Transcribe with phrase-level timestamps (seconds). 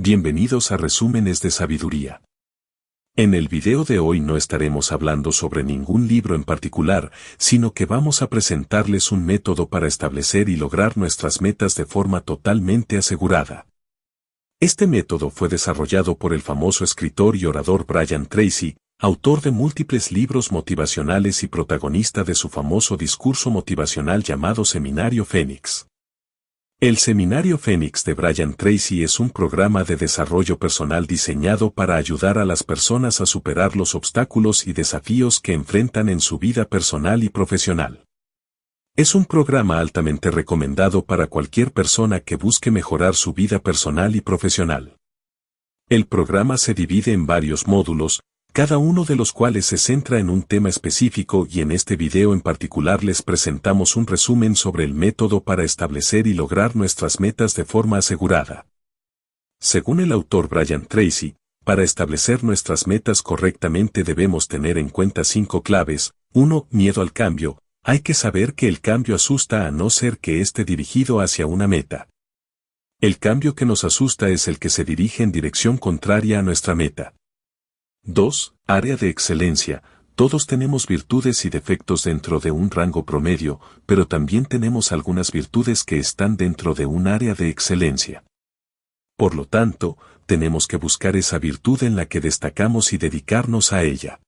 [0.00, 2.22] Bienvenidos a Resúmenes de Sabiduría.
[3.16, 7.84] En el video de hoy no estaremos hablando sobre ningún libro en particular, sino que
[7.84, 13.66] vamos a presentarles un método para establecer y lograr nuestras metas de forma totalmente asegurada.
[14.60, 20.12] Este método fue desarrollado por el famoso escritor y orador Brian Tracy, autor de múltiples
[20.12, 25.87] libros motivacionales y protagonista de su famoso discurso motivacional llamado Seminario Fénix.
[26.80, 32.38] El Seminario Fénix de Brian Tracy es un programa de desarrollo personal diseñado para ayudar
[32.38, 37.24] a las personas a superar los obstáculos y desafíos que enfrentan en su vida personal
[37.24, 38.04] y profesional.
[38.94, 44.20] Es un programa altamente recomendado para cualquier persona que busque mejorar su vida personal y
[44.20, 44.98] profesional.
[45.88, 48.20] El programa se divide en varios módulos,
[48.58, 52.32] cada uno de los cuales se centra en un tema específico y en este video
[52.34, 57.54] en particular les presentamos un resumen sobre el método para establecer y lograr nuestras metas
[57.54, 58.66] de forma asegurada.
[59.60, 65.62] Según el autor Brian Tracy, para establecer nuestras metas correctamente debemos tener en cuenta cinco
[65.62, 66.14] claves.
[66.32, 66.66] 1.
[66.72, 67.62] Miedo al cambio.
[67.84, 71.68] Hay que saber que el cambio asusta a no ser que esté dirigido hacia una
[71.68, 72.08] meta.
[73.00, 76.74] El cambio que nos asusta es el que se dirige en dirección contraria a nuestra
[76.74, 77.14] meta.
[78.04, 78.54] 2.
[78.66, 79.82] Área de excelencia.
[80.14, 85.84] Todos tenemos virtudes y defectos dentro de un rango promedio, pero también tenemos algunas virtudes
[85.84, 88.24] que están dentro de un área de excelencia.
[89.16, 93.82] Por lo tanto, tenemos que buscar esa virtud en la que destacamos y dedicarnos a
[93.84, 94.20] ella.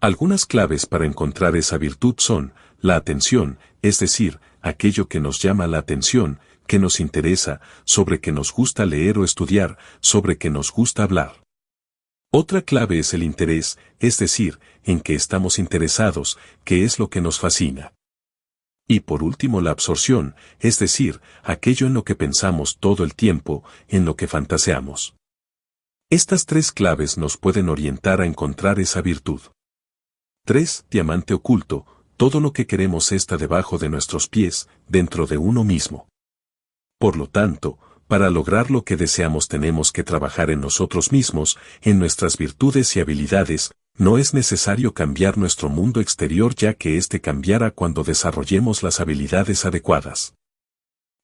[0.00, 5.66] Algunas claves para encontrar esa virtud son, la atención, es decir, aquello que nos llama
[5.66, 10.70] la atención, que nos interesa, sobre que nos gusta leer o estudiar, sobre que nos
[10.70, 11.43] gusta hablar.
[12.36, 17.20] Otra clave es el interés, es decir, en qué estamos interesados, qué es lo que
[17.20, 17.94] nos fascina.
[18.88, 23.62] Y por último la absorción, es decir, aquello en lo que pensamos todo el tiempo,
[23.86, 25.14] en lo que fantaseamos.
[26.10, 29.40] Estas tres claves nos pueden orientar a encontrar esa virtud.
[30.44, 30.86] 3.
[30.90, 36.08] Diamante oculto, todo lo que queremos está debajo de nuestros pies, dentro de uno mismo.
[36.98, 41.98] Por lo tanto, para lograr lo que deseamos tenemos que trabajar en nosotros mismos, en
[41.98, 47.70] nuestras virtudes y habilidades, no es necesario cambiar nuestro mundo exterior ya que éste cambiará
[47.70, 50.34] cuando desarrollemos las habilidades adecuadas.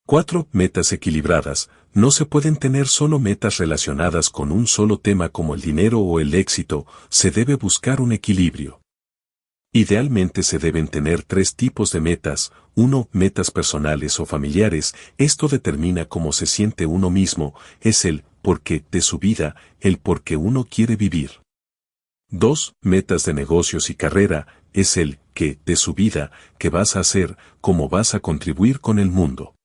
[0.07, 0.47] 4.
[0.51, 1.69] Metas equilibradas.
[1.93, 6.19] No se pueden tener solo metas relacionadas con un solo tema como el dinero o
[6.19, 8.80] el éxito, se debe buscar un equilibrio.
[9.73, 16.03] Idealmente se deben tener tres tipos de metas, uno, metas personales o familiares, esto determina
[16.05, 20.65] cómo se siente uno mismo, es el porqué de su vida, el por qué uno
[20.69, 21.41] quiere vivir.
[22.31, 22.73] 2.
[22.81, 27.37] Metas de negocios y carrera, es el qué de su vida, qué vas a hacer,
[27.61, 29.55] cómo vas a contribuir con el mundo.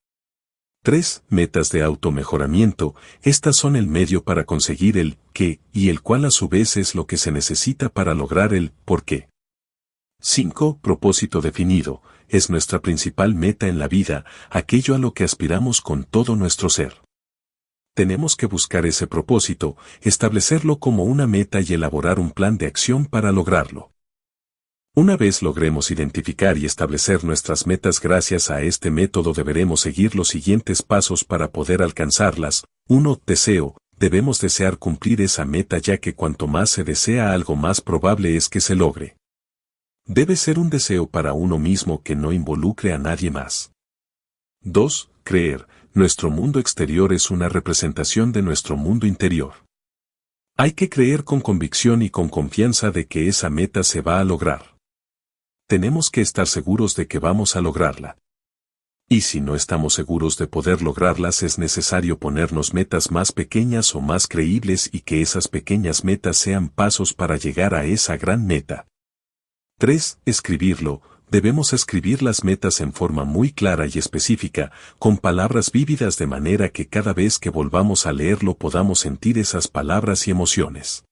[0.83, 1.23] 3.
[1.27, 6.31] Metas de automejoramiento, estas son el medio para conseguir el qué y el cual a
[6.31, 9.27] su vez es lo que se necesita para lograr el por qué.
[10.19, 10.79] 5.
[10.81, 12.01] Propósito definido.
[12.27, 16.69] Es nuestra principal meta en la vida, aquello a lo que aspiramos con todo nuestro
[16.69, 17.01] ser.
[17.93, 23.05] Tenemos que buscar ese propósito, establecerlo como una meta y elaborar un plan de acción
[23.05, 23.91] para lograrlo.
[24.95, 30.27] Una vez logremos identificar y establecer nuestras metas gracias a este método deberemos seguir los
[30.27, 32.65] siguientes pasos para poder alcanzarlas.
[32.89, 33.21] 1.
[33.25, 33.77] Deseo.
[33.97, 38.49] Debemos desear cumplir esa meta ya que cuanto más se desea algo más probable es
[38.49, 39.17] que se logre.
[40.09, 43.73] Debe ser un deseo para uno mismo que no involucre a nadie más.
[44.61, 45.11] 2.
[45.25, 49.65] Creer, nuestro mundo exterior es una representación de nuestro mundo interior.
[50.55, 54.23] Hay que creer con convicción y con confianza de que esa meta se va a
[54.23, 54.77] lograr.
[55.67, 58.17] Tenemos que estar seguros de que vamos a lograrla.
[59.09, 63.99] Y si no estamos seguros de poder lograrlas es necesario ponernos metas más pequeñas o
[63.99, 68.87] más creíbles y que esas pequeñas metas sean pasos para llegar a esa gran meta.
[69.79, 70.17] 3.
[70.25, 71.03] Escribirlo.
[71.29, 76.69] Debemos escribir las metas en forma muy clara y específica, con palabras vívidas de manera
[76.69, 81.05] que cada vez que volvamos a leerlo podamos sentir esas palabras y emociones.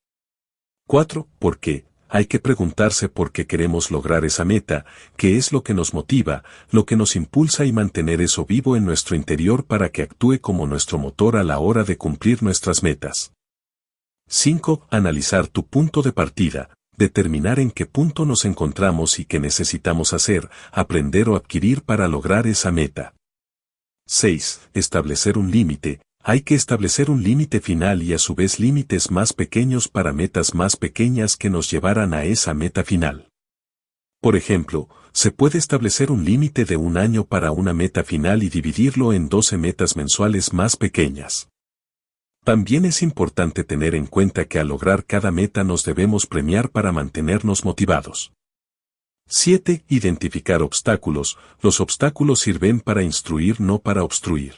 [0.88, 1.28] 4.
[1.38, 1.86] ¿Por qué?
[2.10, 4.86] Hay que preguntarse por qué queremos lograr esa meta,
[5.16, 8.84] qué es lo que nos motiva, lo que nos impulsa y mantener eso vivo en
[8.84, 13.32] nuestro interior para que actúe como nuestro motor a la hora de cumplir nuestras metas.
[14.28, 14.88] 5.
[14.90, 20.50] Analizar tu punto de partida, determinar en qué punto nos encontramos y qué necesitamos hacer,
[20.72, 23.14] aprender o adquirir para lograr esa meta.
[24.08, 24.70] 6.
[24.74, 26.02] Establecer un límite.
[26.24, 30.54] Hay que establecer un límite final y a su vez límites más pequeños para metas
[30.54, 33.30] más pequeñas que nos llevaran a esa meta final.
[34.22, 38.50] Por ejemplo, se puede establecer un límite de un año para una meta final y
[38.50, 41.50] dividirlo en 12 metas mensuales más pequeñas.
[42.46, 46.92] También es importante tener en cuenta que al lograr cada meta nos debemos premiar para
[46.92, 48.34] mantenernos motivados.
[49.28, 49.84] 7.
[49.90, 51.40] Identificar obstáculos.
[51.60, 54.58] Los obstáculos sirven para instruir no para obstruir.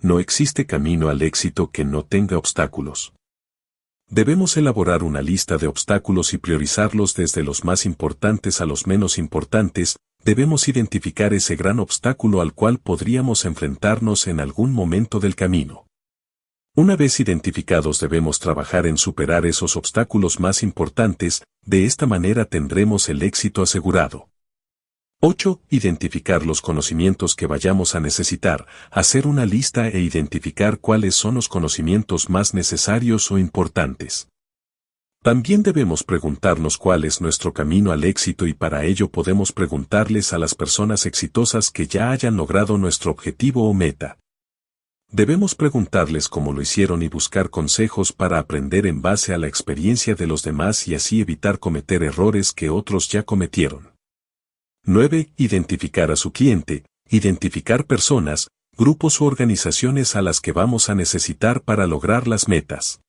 [0.00, 3.14] No existe camino al éxito que no tenga obstáculos.
[4.10, 9.16] Debemos elaborar una lista de obstáculos y priorizarlos desde los más importantes a los menos
[9.16, 15.86] importantes, debemos identificar ese gran obstáculo al cual podríamos enfrentarnos en algún momento del camino.
[16.74, 23.10] Una vez identificados debemos trabajar en superar esos obstáculos más importantes, de esta manera tendremos
[23.10, 24.30] el éxito asegurado.
[25.20, 25.60] 8.
[25.68, 31.46] Identificar los conocimientos que vayamos a necesitar, hacer una lista e identificar cuáles son los
[31.46, 34.28] conocimientos más necesarios o importantes.
[35.22, 40.38] También debemos preguntarnos cuál es nuestro camino al éxito y para ello podemos preguntarles a
[40.38, 44.21] las personas exitosas que ya hayan logrado nuestro objetivo o meta.
[45.14, 50.14] Debemos preguntarles cómo lo hicieron y buscar consejos para aprender en base a la experiencia
[50.14, 53.92] de los demás y así evitar cometer errores que otros ya cometieron.
[54.84, 55.30] 9.
[55.36, 61.60] Identificar a su cliente, identificar personas, grupos u organizaciones a las que vamos a necesitar
[61.60, 63.02] para lograr las metas.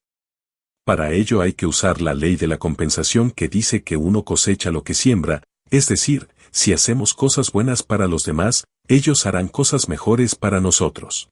[0.83, 4.71] Para ello hay que usar la ley de la compensación que dice que uno cosecha
[4.71, 5.41] lo que siembra,
[5.71, 11.29] es decir, si hacemos cosas buenas para los demás, ellos harán cosas mejores para nosotros.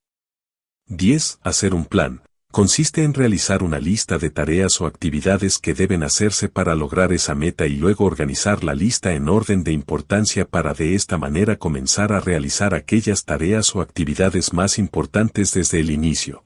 [0.92, 1.40] 10.
[1.42, 2.22] Hacer un plan.
[2.52, 7.34] Consiste en realizar una lista de tareas o actividades que deben hacerse para lograr esa
[7.34, 12.12] meta y luego organizar la lista en orden de importancia para de esta manera comenzar
[12.12, 16.44] a realizar aquellas tareas o actividades más importantes desde el inicio.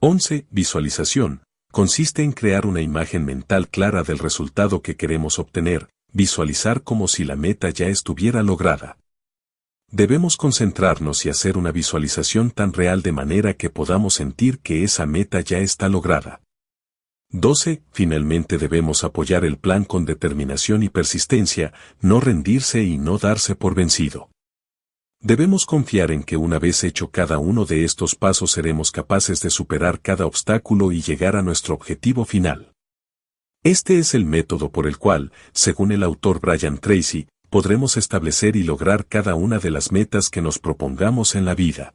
[0.00, 0.46] 11.
[0.50, 1.40] Visualización.
[1.72, 7.24] Consiste en crear una imagen mental clara del resultado que queremos obtener, visualizar como si
[7.24, 8.98] la meta ya estuviera lograda.
[9.90, 15.06] Debemos concentrarnos y hacer una visualización tan real de manera que podamos sentir que esa
[15.06, 16.42] meta ya está lograda.
[17.30, 17.82] 12.
[17.92, 23.74] Finalmente debemos apoyar el plan con determinación y persistencia, no rendirse y no darse por
[23.74, 24.30] vencido.
[25.20, 29.50] Debemos confiar en que una vez hecho cada uno de estos pasos seremos capaces de
[29.50, 32.72] superar cada obstáculo y llegar a nuestro objetivo final.
[33.64, 38.62] Este es el método por el cual, según el autor Brian Tracy, podremos establecer y
[38.62, 41.94] lograr cada una de las metas que nos propongamos en la vida.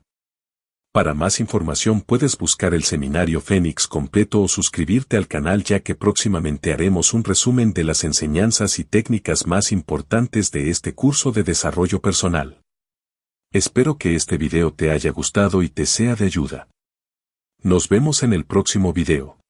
[0.94, 5.96] Para más información puedes buscar el seminario Fénix completo o suscribirte al canal ya que
[5.96, 11.44] próximamente haremos un resumen de las enseñanzas y técnicas más importantes de este curso de
[11.44, 12.62] desarrollo personal.
[13.54, 16.68] Espero que este video te haya gustado y te sea de ayuda.
[17.64, 19.41] Nos vemos en el próximo video.